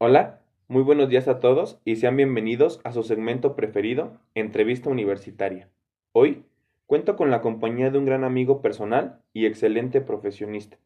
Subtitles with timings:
[0.00, 5.70] Hola, muy buenos días a todos y sean bienvenidos a su segmento preferido, Entrevista Universitaria.
[6.12, 6.44] Hoy
[6.86, 10.78] cuento con la compañía de un gran amigo personal y excelente profesionista,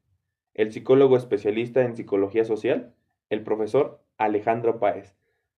[0.54, 2.94] el psicólogo especialista en psicología social,
[3.28, 5.14] el profesor Alejandro Páez.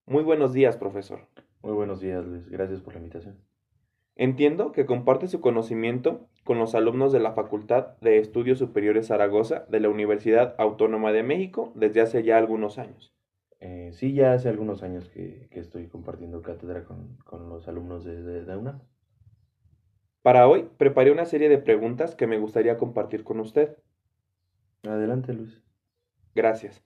[0.07, 1.27] Muy buenos días, profesor.
[1.61, 2.49] Muy buenos días, Luis.
[2.49, 3.37] Gracias por la invitación.
[4.15, 9.67] Entiendo que comparte su conocimiento con los alumnos de la Facultad de Estudios Superiores Zaragoza
[9.69, 13.13] de la Universidad Autónoma de México desde hace ya algunos años.
[13.65, 18.57] Eh, sí, ya hace algunos años que, estoy compartiendo cátedra con, los alumnos de, de,
[18.57, 18.81] UNAM.
[20.21, 23.77] Para hoy preparé una serie de preguntas que me gustaría compartir con usted.
[24.85, 25.63] Adelante, Luis.
[26.35, 26.83] Gracias.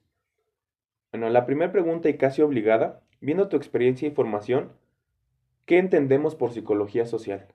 [1.10, 4.70] Bueno, la primera pregunta y casi obligada, viendo tu experiencia y formación,
[5.64, 7.48] ¿qué entendemos por psicología social?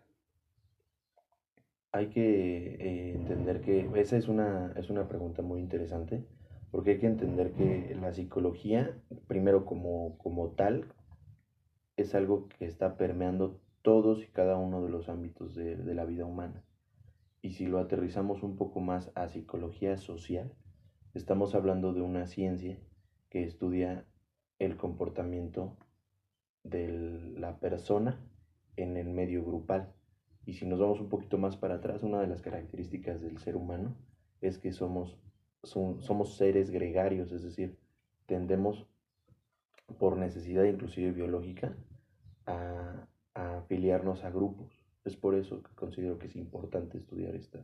[1.93, 6.26] Hay que eh, entender que esa es una, es una pregunta muy interesante
[6.73, 10.88] porque hay que entender que la psicología, primero como, como tal,
[11.98, 16.04] es algo que está permeando todos y cada uno de los ámbitos de, de la
[16.04, 16.63] vida humana.
[17.43, 20.52] Y si lo aterrizamos un poco más a psicología social,
[21.13, 22.80] estamos hablando de una ciencia
[23.30, 24.08] que estudia
[24.58, 25.77] el comportamiento
[26.63, 28.20] de la persona
[28.77, 29.93] en el medio grupal.
[30.48, 33.58] Y si nos vamos un poquito más para atrás, una de las características del ser
[33.58, 33.96] humano
[34.41, 35.20] es que somos
[35.63, 37.77] somos seres gregarios, es decir,
[38.25, 38.85] tendemos
[39.97, 41.75] por necesidad inclusive biológica
[42.45, 44.84] a, afiliarnos a grupos.
[45.05, 47.59] Es por eso que considero que es importante estudiar esta,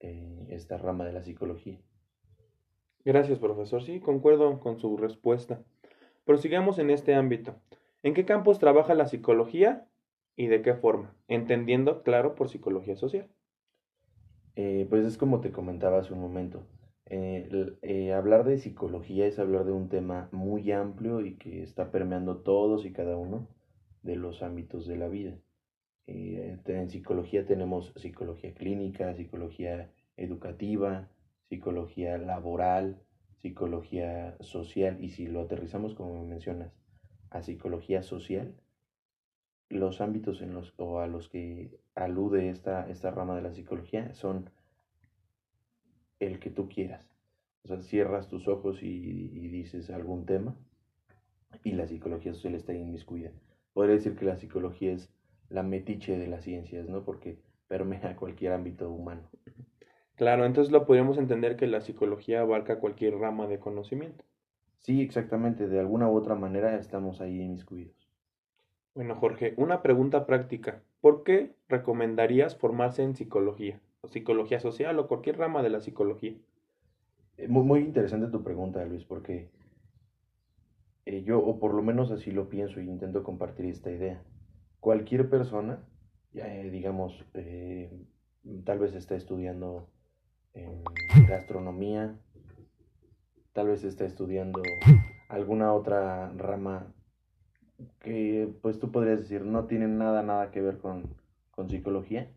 [0.00, 1.80] eh, esta rama de la psicología.
[3.04, 3.82] Gracias, profesor.
[3.82, 5.62] Sí, concuerdo con su respuesta.
[6.24, 7.54] Prosigamos en este ámbito.
[8.02, 9.86] ¿En qué campos trabaja la psicología
[10.34, 11.14] y de qué forma?
[11.28, 13.28] Entendiendo, claro, por psicología social.
[14.56, 16.66] Eh, pues es como te comentaba hace un momento.
[17.08, 21.92] Eh, eh, hablar de psicología es hablar de un tema muy amplio y que está
[21.92, 23.48] permeando todos y cada uno
[24.02, 25.38] de los ámbitos de la vida.
[26.08, 31.08] Eh, en psicología tenemos psicología clínica, psicología educativa,
[31.48, 33.00] psicología laboral,
[33.36, 36.72] psicología social y si lo aterrizamos como mencionas
[37.30, 38.54] a psicología social,
[39.68, 44.12] los ámbitos en los, o a los que alude esta, esta rama de la psicología
[44.14, 44.50] son
[46.20, 47.10] el que tú quieras.
[47.64, 50.54] O sea, cierras tus ojos y, dices algún tema
[51.64, 53.32] y la psicología social está inmiscuida.
[53.72, 55.10] Podría decir que la psicología es
[55.48, 57.04] la metiche de las ciencias, ¿no?
[57.04, 57.38] Porque
[57.68, 59.28] permea cualquier ámbito humano.
[60.14, 64.24] Claro, entonces lo podríamos entender que la psicología abarca cualquier rama de conocimiento.
[64.78, 68.08] Sí, exactamente, de alguna u otra manera estamos ahí inmiscuidos.
[68.94, 70.82] Bueno, Jorge, una pregunta práctica.
[71.00, 73.80] ¿Por qué recomendarías formarse en psicología?
[74.10, 76.34] Psicología social o cualquier rama de la psicología.
[77.36, 79.50] Eh, muy, muy interesante tu pregunta, Luis, porque
[81.04, 84.22] eh, yo, o por lo menos así lo pienso y intento compartir esta idea.
[84.80, 85.84] Cualquier persona,
[86.34, 87.24] eh, digamos,
[88.64, 89.88] tal vez está estudiando
[91.28, 92.18] gastronomía,
[93.52, 94.62] tal vez está estudiando
[95.28, 96.94] alguna otra rama
[98.00, 101.14] que pues tú podrías decir no tiene nada, nada que ver con,
[101.50, 102.30] con psicología,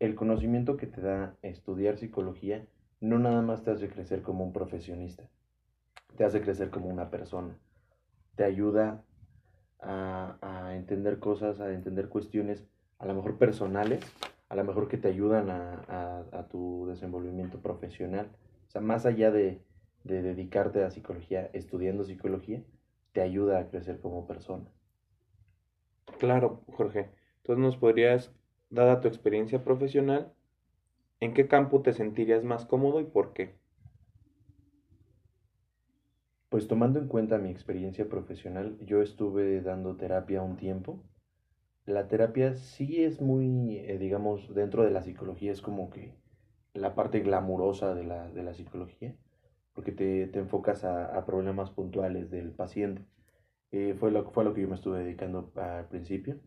[0.00, 2.66] el conocimiento que te da estudiar psicología
[3.00, 5.28] no nada más te hace crecer como un profesionista,
[6.16, 7.56] te hace crecer como una persona,
[8.34, 9.04] te ayuda
[9.80, 12.64] a, entender cosas, a entender cuestiones
[12.98, 14.00] a lo mejor personales,
[14.48, 18.30] a lo mejor que te ayudan a, tu desenvolvimiento profesional.
[18.66, 19.62] O sea, más allá de,
[20.04, 22.62] de dedicarte a psicología, estudiando psicología,
[23.12, 24.64] te ayuda a crecer como persona.
[26.18, 27.10] Claro, Jorge.
[27.38, 28.32] Entonces nos podrías
[28.70, 30.32] dada tu experiencia profesional,
[31.20, 33.56] ¿en qué campo te sentirías más cómodo y por qué?
[36.48, 41.02] Pues tomando en cuenta mi experiencia profesional, yo estuve dando terapia un tiempo.
[41.84, 46.14] La terapia sí es muy, eh, digamos, dentro de la psicología, es como que
[46.74, 49.14] la parte glamurosa de la, de la psicología,
[49.74, 53.04] porque te, te enfocas a, a, problemas puntuales del paciente.
[53.70, 56.40] Eh, fue, lo, fue lo que yo me estuve dedicando al principio,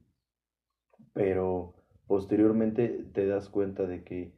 [1.14, 1.76] pero
[2.12, 4.34] posteriormente te das cuenta de que,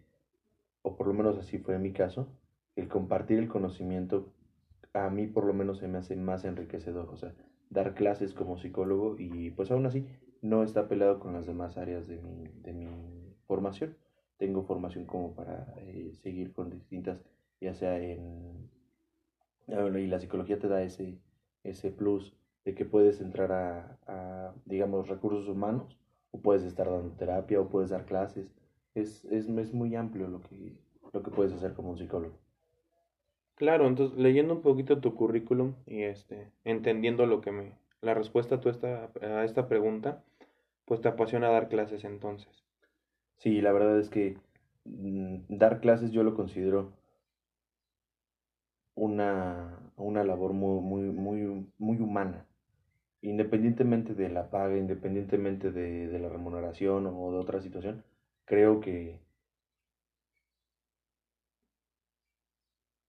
[0.83, 2.27] o por lo menos así fue en mi caso,
[2.75, 4.31] el compartir el conocimiento
[4.93, 7.33] a mí por lo menos se me hace más enriquecedor, o sea,
[7.71, 10.05] dar clases como psicólogo y pues aún así
[10.43, 13.97] no está peleado con las demás áreas de mi, de mi formación.
[14.37, 17.23] Tengo formación como para eh, seguir con distintas,
[17.59, 18.69] ya sea en...
[19.67, 21.17] y la psicología te da ese,
[21.63, 23.51] ese plus de que puedes entrar
[24.05, 25.97] a digamos, recursos humanos
[26.33, 28.51] o puedes estar dando terapia, o puedes dar clases.
[28.95, 30.73] Es, es, es muy amplio lo que,
[31.13, 32.35] lo que puedes hacer como un psicólogo.
[33.55, 38.55] Claro, entonces leyendo un poquito tu currículum y este, entendiendo lo que me, la respuesta
[38.55, 40.23] a, tu esta, a esta pregunta,
[40.85, 42.63] pues te apasiona dar clases entonces.
[43.37, 44.37] Sí, la verdad es que
[44.85, 46.93] mm, dar clases yo lo considero
[48.95, 52.47] una, una labor muy, muy, muy, muy humana.
[53.23, 58.03] Independientemente de la paga, independientemente de, la remuneración o de otra situación,
[58.43, 59.21] creo que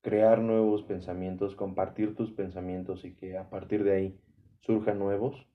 [0.03, 4.21] crear nuevos pensamientos, compartir tus pensamientos y que a partir de ahí
[4.61, 5.49] surjan nuevos,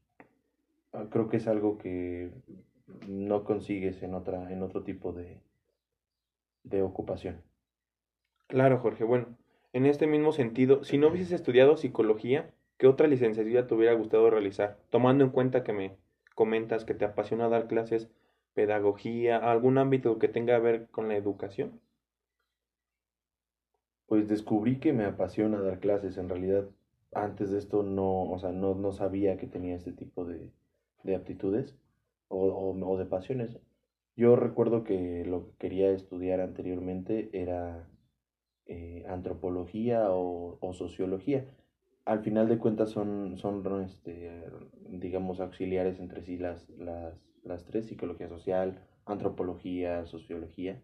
[0.91, 2.29] ah, creo que es algo que
[3.07, 5.39] no consigues en otra en otro tipo de
[6.63, 7.41] de ocupación.
[8.47, 9.05] Claro, Jorge.
[9.05, 9.37] Bueno,
[9.71, 14.31] en este mismo sentido, si no hubieses estudiado psicología, ¿qué otra licenciatura te hubiera gustado
[14.31, 14.79] realizar?
[14.89, 15.97] Tomando en cuenta que me
[16.33, 18.09] comentas que te apasiona dar clases,
[18.55, 21.79] pedagogía, algún ámbito que tenga que ver con la educación.
[24.07, 26.17] Pues descubrí que me apasiona dar clases.
[26.17, 26.67] En realidad,
[27.13, 30.49] antes de esto no, o sea, no, no sabía que tenía este tipo de,
[31.03, 31.75] de aptitudes
[32.29, 33.59] o, o, de pasiones.
[34.15, 37.87] Yo recuerdo que lo que quería estudiar anteriormente era
[38.65, 41.45] eh, antropología o, sociología.
[42.05, 44.43] Al final de cuentas son, son este,
[44.89, 47.13] digamos, auxiliares entre sí las, las,
[47.43, 50.81] las tres, psicología social, antropología, sociología.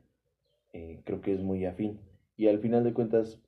[0.74, 2.00] Eh, creo que es muy afín
[2.38, 3.40] y al final de cuentas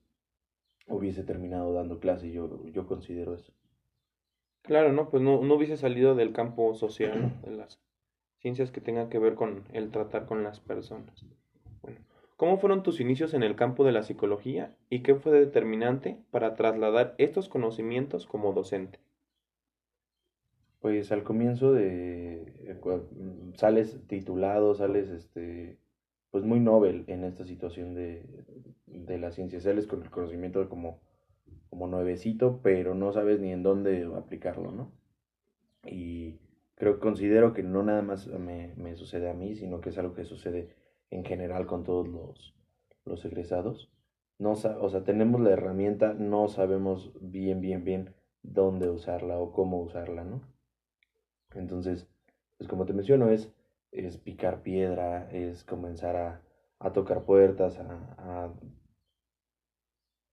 [0.86, 3.52] hubiese terminado dando clase, yo, yo considero eso.
[4.62, 5.10] Claro, ¿no?
[5.10, 7.80] Pues no, no hubiese salido del campo social, de las
[8.38, 11.24] ciencias que tengan que ver con el tratar con las personas.
[12.38, 16.54] ¿Cómo fueron tus inicios en el campo de la psicología y qué fue determinante para
[16.54, 19.00] trasladar estos conocimientos como docente?
[20.78, 22.80] Pues al comienzo de eh,
[23.54, 25.78] sales titulado, sales este
[26.30, 28.22] pues muy novel en esta situación de,
[28.86, 31.00] de las ciencias sociales con el conocimiento como,
[31.70, 34.92] como nuevecito, pero no sabes ni en dónde aplicarlo, ¿no?
[35.84, 36.38] Y
[36.76, 40.14] creo considero que no nada más me, me sucede a mí, sino que es algo
[40.14, 40.68] que sucede
[41.10, 42.54] en general con todos los,
[43.04, 43.90] los egresados.
[44.38, 49.80] No, o sea, tenemos la herramienta, no sabemos bien, bien, bien dónde usarla o cómo
[49.82, 50.42] usarla, ¿no?
[51.54, 52.08] Entonces,
[52.56, 53.52] pues como te menciono, es,
[53.90, 56.42] es picar piedra, es comenzar a,
[56.78, 58.54] a tocar puertas, a,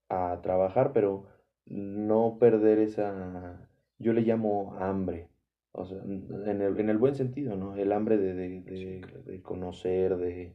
[0.08, 1.26] a, a trabajar, pero
[1.64, 3.68] no perder esa,
[3.98, 5.28] yo le llamo hambre,
[5.72, 7.74] o sea, en el, en el buen sentido, ¿no?
[7.74, 10.54] El hambre de, de, de, de conocer, de,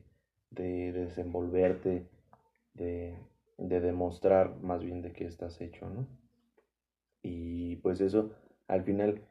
[0.52, 2.06] de, desenvolverte,
[2.74, 3.18] de,
[3.58, 6.08] de demostrar más bien de qué estás hecho, ¿no?
[7.24, 8.30] Y pues eso,
[8.68, 9.22] al final,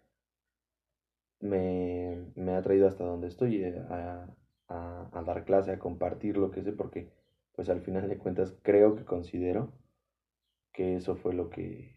[1.41, 4.27] me, me ha traído hasta donde estoy, eh, a,
[4.69, 7.09] a, dar clase, a compartir lo que sé, porque
[7.55, 9.73] pues al final de cuentas creo que considero
[10.73, 11.97] que eso fue lo que,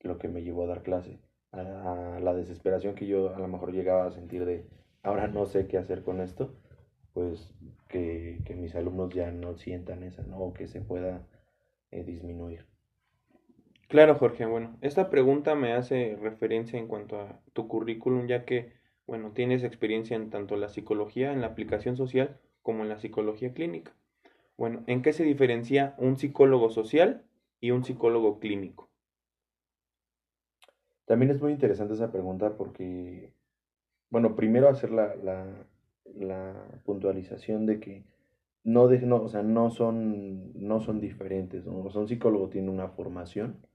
[0.00, 1.20] lo que me llevó a dar clase,
[1.52, 4.64] a, a la desesperación que yo a lo mejor llegaba a sentir de
[5.02, 6.52] ahora no sé qué hacer con esto,
[7.12, 7.52] pues
[7.88, 10.38] que, que mis alumnos ya no sientan esa, ¿no?
[10.38, 11.26] O que se pueda
[11.90, 12.66] eh, disminuir.
[13.88, 14.46] Claro, Jorge.
[14.46, 18.72] Bueno, esta pregunta me hace referencia en cuanto a tu currículum, ya que,
[19.06, 23.52] bueno, tienes experiencia en tanto la psicología, en la aplicación social, como en la psicología
[23.52, 23.92] clínica.
[24.56, 27.24] Bueno, ¿en qué se diferencia un psicólogo social
[27.60, 28.90] y un psicólogo clínico?
[31.06, 33.32] También es muy interesante esa pregunta porque,
[34.10, 35.66] bueno, primero hacer la, la,
[36.16, 38.04] la puntualización de que
[38.64, 41.64] no, de, no, o sea, no, son, no son diferentes.
[41.66, 41.72] ¿no?
[41.72, 43.66] Un psicólogo tiene una formación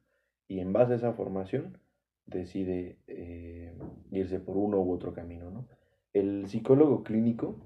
[0.48, 1.78] y en base a esa formación
[2.26, 3.74] decide eh,
[4.12, 5.50] irse por uno u otro camino.
[5.50, 5.68] ¿no?
[6.14, 7.60] El psicólogo clínico,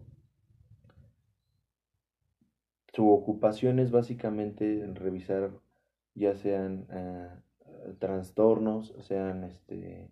[2.93, 5.51] su ocupación es básicamente revisar
[6.15, 10.09] ya sean uh, trastornos, sean este,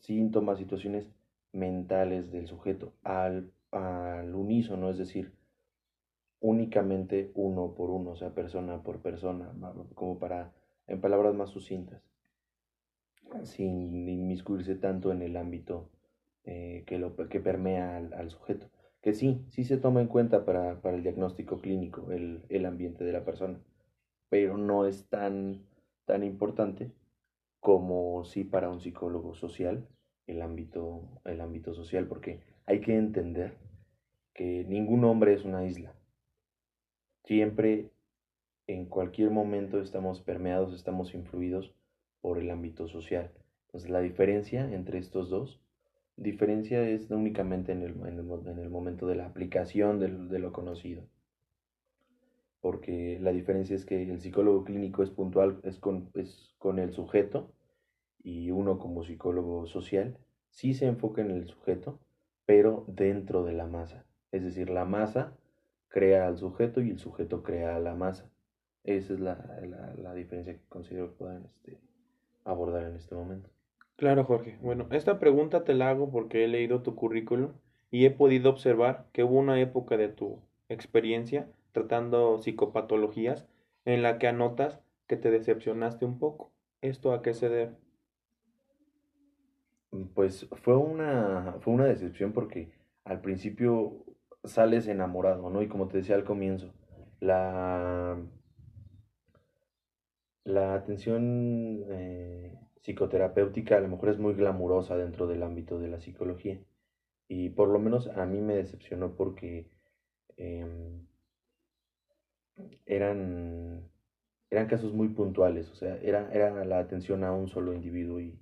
[0.00, 1.06] síntomas, situaciones
[1.54, 5.32] mentales del sujeto al, al unísono, es decir,
[6.40, 9.52] únicamente uno por uno, o sea, persona por persona,
[9.94, 10.52] como para,
[10.86, 12.02] en palabras más sucintas,
[13.44, 15.88] sin inmiscuirse tanto en el ámbito
[16.44, 18.68] eh, que, lo, que permea al, al, sujeto.
[19.00, 23.04] Que sí, sí se toma en cuenta para, para el diagnóstico clínico el, el, ambiente
[23.04, 23.58] de la persona,
[24.28, 25.64] pero no es tan,
[26.04, 26.90] tan importante
[27.60, 29.88] como sí para un psicólogo social
[30.26, 33.58] el ámbito, el ámbito social, porque hay que entender
[34.34, 35.94] que ningún hombre es una isla
[37.24, 37.90] Siempre,
[38.68, 41.74] en cualquier momento, estamos permeados, estamos influidos
[42.20, 43.32] por el ámbito social.
[43.66, 45.60] Entonces, la diferencia entre estos dos,
[46.16, 50.38] diferencia es únicamente en el, en el, en el momento de la aplicación de, de
[50.38, 51.08] lo conocido.
[52.60, 56.92] porque la diferencia es que el psicólogo clínico es puntual, es con, es con el
[56.92, 57.52] sujeto,
[58.24, 60.16] y uno como psicólogo social
[60.50, 62.00] sí se enfoca en el sujeto,
[62.46, 64.04] pero dentro de la masa.
[64.32, 65.36] Es decir, la masa
[65.88, 68.28] crea al sujeto y el sujeto crea a la masa.
[68.82, 69.36] Esa es la,
[69.96, 71.78] la, diferencia que considero que puedan este,
[72.44, 73.48] abordar en este momento.
[73.96, 74.58] Claro, Jorge.
[74.60, 77.52] Bueno, esta pregunta te la hago porque he leído tu currículum
[77.90, 83.46] y he podido observar que hubo una época de tu experiencia tratando psicopatologías
[83.84, 86.50] en la que anotas que te decepcionaste un poco.
[86.80, 87.83] ¿Esto a qué se debe?
[90.14, 92.72] Pues fue una, fue una decepción porque
[93.04, 94.04] al principio
[94.42, 95.62] sales enamorado, ¿no?
[95.62, 96.72] Y como te decía al comienzo,
[97.20, 98.18] la,
[100.44, 106.00] la atención eh, psicoterapéutica a lo mejor es muy glamurosa dentro del ámbito de la
[106.00, 106.58] psicología.
[107.28, 109.70] Y por lo menos a mí me decepcionó porque
[110.36, 111.06] em,
[112.86, 113.88] eran,
[114.50, 118.38] eran casos muy puntuales, o sea, era, era la atención a un solo individuo y,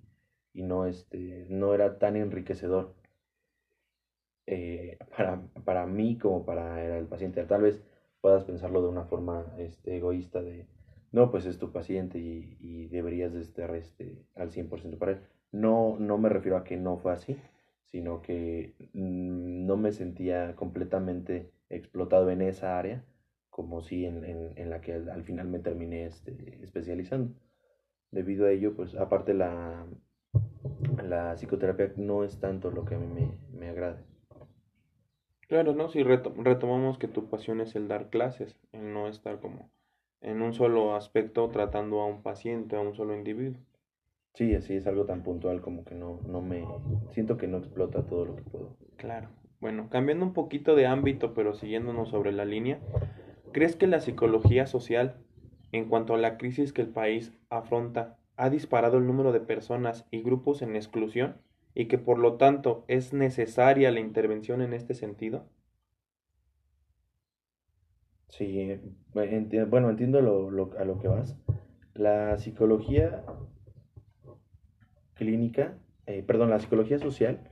[0.52, 2.94] y no, este, no era tan enriquecedor
[4.46, 7.44] eh, para, para mí como para el paciente.
[7.44, 7.82] Tal vez
[8.20, 10.66] puedas pensarlo de una forma este, egoísta de,
[11.12, 15.20] no, pues es tu paciente y, y deberías de estar este, al 100% para él.
[15.52, 17.36] No, no me refiero a que no fue así,
[17.84, 23.04] sino que mm, no me sentía completamente explotado en esa área
[23.50, 27.34] como si en, en, en la que al, final me terminé este, especializando.
[28.10, 29.86] Debido a ello, pues aparte la,
[31.02, 34.02] la psicoterapia no es tanto lo que a mí me, me agrada.
[35.48, 35.88] Claro, ¿no?
[35.88, 39.70] Si retomamos que tu pasión es el dar clases, el no estar como
[40.22, 43.60] en un solo aspecto tratando a un paciente, a un solo individuo.
[44.34, 46.66] Sí, así es algo tan puntual como que no, no me
[47.10, 48.76] siento que no explota todo lo que puedo.
[48.96, 49.28] Claro.
[49.60, 52.80] Bueno, cambiando un poquito de ámbito, pero siguiéndonos sobre la línea,
[53.52, 55.16] ¿crees que la psicología social,
[55.70, 60.06] en cuanto a la crisis que el país afronta, ha disparado el número de personas
[60.10, 61.36] y grupos en exclusión
[61.74, 65.46] y que por lo tanto es necesaria la intervención en este sentido?
[68.28, 68.80] Sí,
[69.12, 71.36] bueno, entiendo lo, a lo que vas.
[71.94, 73.24] La psicología
[75.14, 77.50] clínica, eh, perdón, la psicología social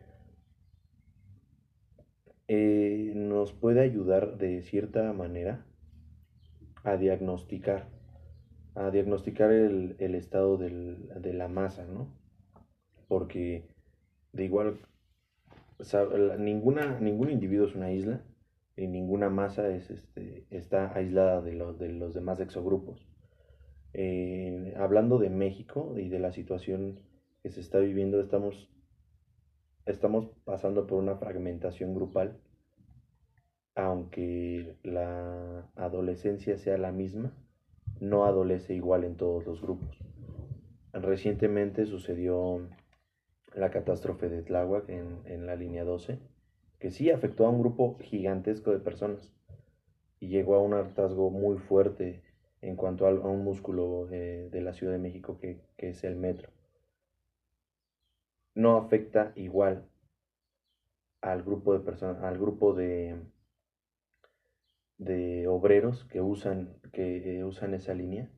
[2.49, 5.67] eh, nos puede ayudar de cierta manera
[6.83, 7.89] a diagnosticar,
[8.75, 12.09] a diagnosticar el, estado de la masa, ¿no?
[13.09, 13.65] Porque
[14.33, 14.79] de igual,
[16.39, 18.23] ninguna, ningún individuo es una isla
[18.77, 23.07] y ninguna masa es, este, está aislada de, de los demás exogrupos.
[23.93, 27.01] Eh, hablando de México y de la situación
[27.43, 28.71] que se está viviendo, estamos,
[29.87, 32.39] estamos pasando por una fragmentación grupal,
[33.75, 37.33] aunque la adolescencia sea la misma,
[38.01, 39.99] no adolece igual en todos los grupos.
[40.93, 42.69] Recientemente sucedió
[43.55, 46.19] la catástrofe de Tláhuac en, en la línea 12,
[46.79, 49.33] que sí afectó a un grupo gigantesco de personas
[50.19, 52.23] y llegó a un hartazgo muy fuerte
[52.63, 56.17] en cuanto a, un músculo eh, de la Ciudad de México que, que es el
[56.17, 56.51] metro
[58.55, 59.89] no afecta igual
[61.21, 63.17] al grupo de personas, al grupo de,
[65.01, 68.31] de obreros que usan, que usan esa línea,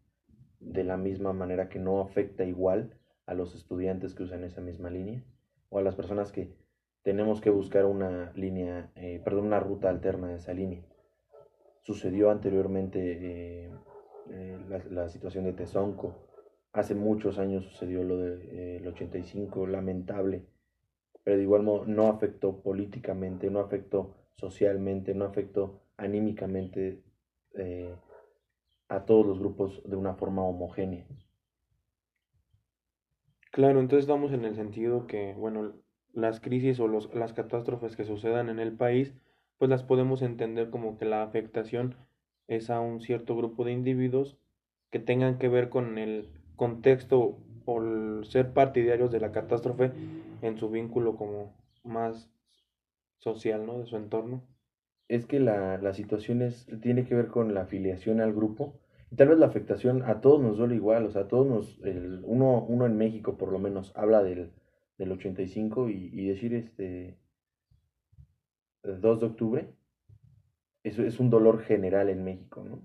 [0.61, 4.88] de la misma manera que no afecta igual a los estudiantes que usan esa misma
[4.88, 5.25] línea,
[5.71, 6.54] o a las personas que
[7.02, 10.85] tenemos que buscar una línea, eh, perdón, una ruta alterna a esa línea.
[11.81, 13.73] Sucedió anteriormente eh,
[14.31, 16.28] eh, la, situación de Tezonco,
[16.73, 20.47] Hace muchos años sucedió lo del 85, lamentable,
[21.23, 27.02] pero de igual modo no afectó políticamente, no afectó socialmente, no afectó anímicamente
[27.54, 27.94] eh,
[28.88, 31.06] a todos los grupos de una forma homogénea.
[33.50, 35.75] Claro, entonces estamos en el sentido que, bueno,
[36.12, 39.14] las crisis o los, las catástrofes que sucedan en el país,
[39.58, 41.96] pues las podemos entender como que la afectación
[42.49, 44.37] es a un cierto grupo de individuos
[44.90, 49.92] que tengan que ver con el contexto por ser partidarios de la catástrofe
[50.42, 52.30] en su vínculo como más
[53.18, 53.78] social, ¿no?
[53.78, 54.42] De su entorno.
[55.12, 58.81] Es que la, la situación es, tiene que ver con la afiliación al grupo.
[59.11, 61.78] Y tal vez la afectación a todos nos duele igual, o sea, a todos nos,
[62.23, 64.52] uno, uno en México por lo menos habla del,
[64.97, 67.19] del 85 y, y decir este
[68.85, 69.75] 2 de octubre,
[70.83, 72.81] es un dolor general en México, ¿no?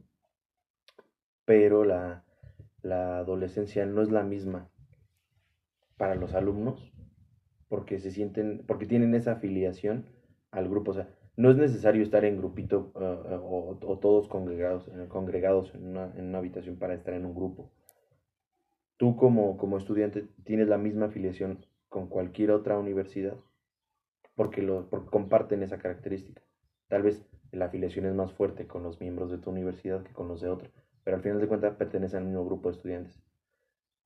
[1.45, 2.25] Pero la,
[2.81, 4.69] la adolescencia no es la misma
[5.95, 6.91] para los alumnos
[7.69, 10.05] porque se sienten, porque tienen esa afiliación
[10.51, 10.91] al grupo.
[10.91, 11.07] O sea,
[11.37, 16.95] no es necesario estar en grupito uh, o, todos congregados, congregados en, una, habitación para
[16.95, 17.71] estar en un grupo.
[18.97, 23.37] Tú como, como estudiante tienes la misma afiliación con cualquier otra universidad
[24.35, 26.41] porque, lo, comparten esa característica.
[26.87, 30.27] Tal vez la afiliación es más fuerte con los miembros de tu universidad que con
[30.27, 30.71] los de otra,
[31.03, 33.21] pero al final de cuentas pertenecen al mismo grupo de estudiantes.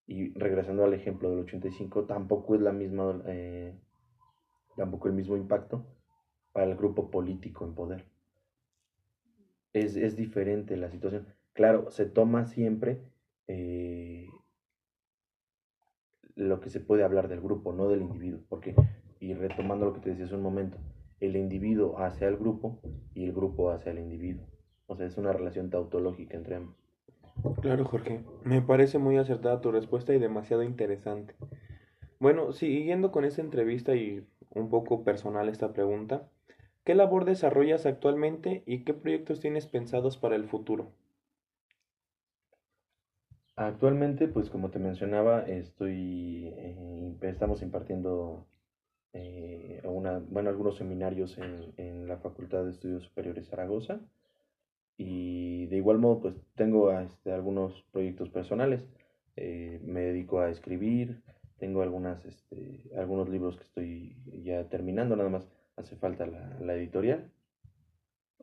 [0.06, 3.74] Y regresando al ejemplo del 85, tampoco es la misma, eh,
[4.76, 5.86] tampoco el mismo impacto
[6.52, 8.06] para el grupo político en poder.
[9.74, 11.28] Es, es diferente la situación.
[11.54, 13.02] Claro, se toma siempre
[13.48, 14.28] eh,
[16.36, 18.76] lo que se puede hablar del grupo, no del individuo, porque,
[19.20, 20.78] y retomando lo que te decía hace un momento,
[21.20, 22.80] el individuo hacia el grupo
[23.14, 24.46] y el grupo hacia el individuo.
[24.88, 26.76] O sea, es una relación tautológica entre ambos.
[27.62, 28.24] Claro, Jorge.
[28.44, 31.36] Me parece muy acertada tu respuesta y demasiado interesante.
[32.20, 36.30] Bueno, siguiendo con esta entrevista y un poco personal esta pregunta,
[36.84, 40.92] ¿qué labor desarrollas actualmente y qué proyectos tienes pensados para el futuro?
[43.56, 48.48] Actualmente, pues como te mencionaba, estoy, eh, estamos impartiendo
[49.14, 54.00] eh, algunos seminarios en, la Facultad de Estudios Superiores Zaragoza
[54.98, 58.88] y de igual modo, pues tengo este, algunos proyectos personales.
[59.36, 61.22] Eh, me dedico a escribir,
[61.60, 61.84] tengo
[62.26, 65.48] este, algunos libros que estoy ya terminando, nada más
[65.82, 67.32] hace falta la, editorial.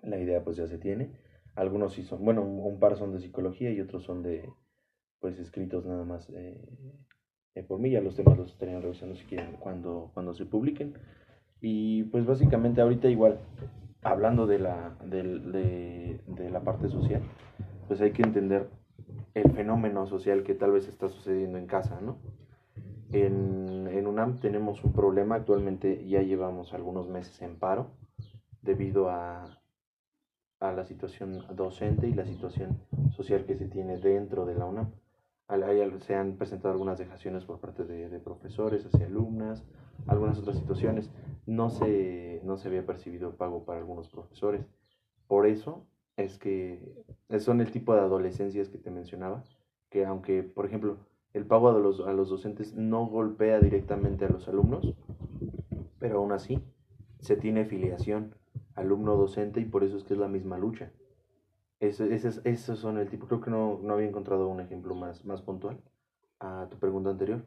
[0.03, 1.11] La idea pues ya se tiene.
[1.55, 4.49] Algunos sí son, bueno, un, par son de psicología y otros son de,
[5.19, 6.61] pues escritos nada más eh,
[7.63, 10.95] por mí, ya los temas los estarían revisando si quieren cuando, cuando se publiquen.
[11.61, 13.39] Y pues básicamente ahorita igual,
[14.03, 17.23] hablando de la, de, la parte social,
[17.89, 18.69] pues hay que entender
[19.35, 22.19] el fenómeno social que tal vez está sucediendo en casa, ¿no?
[23.91, 27.91] En UNAM tenemos un problema, actualmente ya llevamos algunos meses en paro
[28.63, 29.59] debido a,
[30.61, 32.79] a la situación docente y la situación
[33.11, 34.91] social que se tiene dentro de la UNAM
[36.01, 39.65] se han presentado algunas dejaciones por parte de, profesores hacia alumnas,
[40.07, 41.11] algunas otras situaciones.
[41.47, 44.67] No se, no se había percibido pago para algunos profesores.
[45.27, 47.05] Por eso es que
[47.39, 49.45] son el tipo de adolescencias que te mencionaba,
[49.89, 50.99] que aunque, por ejemplo,
[51.35, 54.95] el pago a los, a los docentes no golpea directamente a los alumnos,
[55.99, 56.61] pero aún así
[57.21, 58.35] se tiene filiación
[58.75, 60.93] alumno-docente y por eso es que es la misma lucha.
[61.81, 65.81] Esos son el tipo, creo que no, no, había encontrado un ejemplo más, más puntual
[66.41, 67.45] a tu pregunta anterior,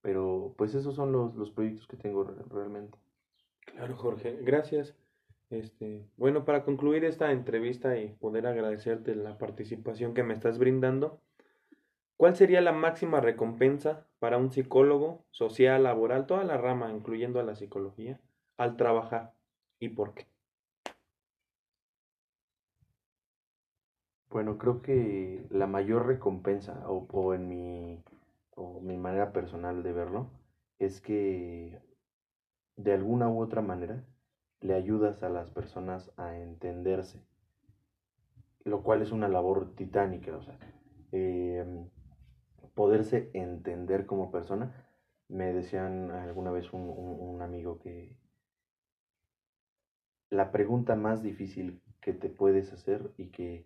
[0.00, 2.98] pero pues esos son los, los proyectos que tengo realmente.
[3.60, 4.94] Claro, Jorge, gracias.
[5.50, 11.20] Este, bueno, para concluir esta entrevista y poder agradecerte la participación que me estás brindando,
[12.16, 17.44] ¿cuál sería la máxima recompensa para un psicólogo social, laboral, toda la rama, incluyendo a
[17.44, 18.20] la psicología,
[18.56, 19.34] al trabajar
[19.78, 20.26] y por qué?
[24.34, 28.02] Bueno, creo que la mayor recompensa, o, en mi,
[28.56, 30.28] o mi manera personal de verlo,
[30.80, 31.80] es que
[32.76, 34.04] de alguna u otra manera
[34.60, 37.22] le ayudas a las personas a entenderse,
[38.64, 40.58] lo cual es una labor titánica, o sea,
[41.12, 41.88] em,
[42.74, 44.72] poderse entender como persona.
[45.28, 48.16] Me decían alguna vez un, un amigo que
[50.30, 53.64] la pregunta más difícil que te puedes hacer y que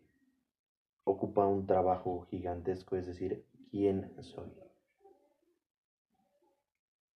[1.05, 4.53] ocupa un trabajo gigantesco, es decir, ¿quién soy?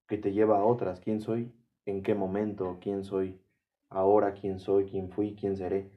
[0.09, 1.53] Que te lleva a otras, ¿quién soy?
[1.85, 2.79] ¿En qué momento?
[2.81, 3.41] ¿Quién soy?
[3.89, 4.87] Ahora, ¿quién soy?
[4.87, 5.35] ¿Quién fui?
[5.35, 5.91] ¿Quién seré?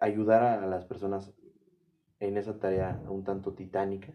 [0.00, 1.32] Ayudar a las personas
[2.18, 4.12] en esa tarea un tanto titánica,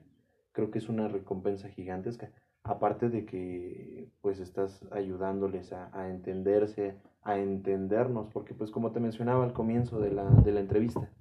[0.55, 2.31] creo que es una recompensa gigantesca.
[2.63, 9.01] Aparte de que pues estás ayudándoles a, a entenderse, a entendernos, porque pues como te
[9.01, 11.11] mencionaba al comienzo de la, de la entrevista,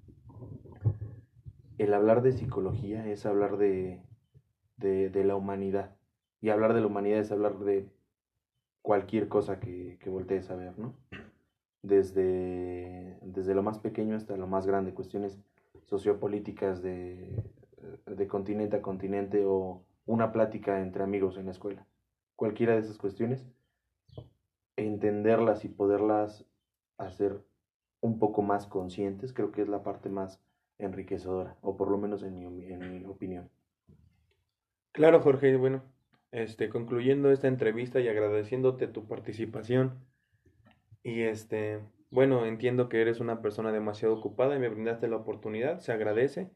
[1.78, 4.00] el hablar de psicología es hablar de,
[4.76, 5.96] de, la humanidad.
[6.40, 7.90] Y hablar de la humanidad es hablar de
[8.82, 10.94] cualquier cosa que, que voltees a ver, ¿no?
[11.82, 15.38] Desde, desde lo más pequeño hasta lo más grande, cuestiones
[15.82, 17.42] sociopolíticas de,
[18.06, 21.86] de continente a continente o una plática entre amigos en la escuela.
[22.36, 23.46] Cualquiera de esas cuestiones,
[24.76, 26.46] entenderlas y poderlas
[26.98, 27.44] hacer
[28.00, 30.42] un poco más conscientes, creo que es la parte más
[30.78, 33.50] enriquecedora, o por lo menos en mi, en mi opinión.
[34.92, 35.82] Claro, Jorge, bueno,
[36.30, 40.04] este, concluyendo esta entrevista y agradeciéndote tu participación.
[41.02, 45.78] Y este, bueno, entiendo que eres una persona demasiado ocupada y me brindaste la oportunidad,
[45.80, 46.50] se agradece.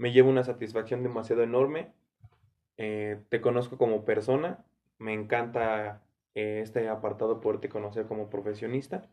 [0.00, 1.92] Me llevo una satisfacción demasiado enorme.
[2.78, 4.64] Eh, te conozco como persona,
[4.96, 6.00] me encanta
[6.34, 9.10] eh, este apartado poderte conocer como profesionista.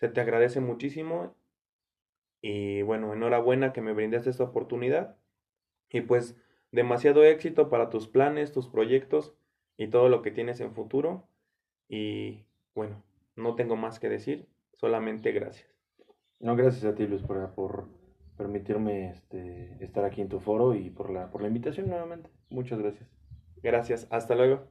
[0.00, 1.36] Se te agradece muchísimo
[2.42, 5.14] y bueno, enhorabuena que me brindaste esta oportunidad
[5.90, 6.36] y pues
[6.72, 9.32] demasiado éxito para tus planes, tus proyectos
[9.76, 11.28] y todo lo que tienes en futuro
[11.88, 13.00] y bueno,
[13.36, 15.70] no tengo más que decir, solamente gracias.
[16.40, 17.99] No, gracias a ti Luis por, por
[18.40, 22.30] permitirme este, estar aquí en tu foro y por la, por la invitación nuevamente.
[22.48, 23.06] Muchas gracias.
[23.62, 24.62] Gracias, hasta luego.